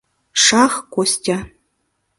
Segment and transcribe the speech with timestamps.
[0.43, 1.37] Шах, Костя.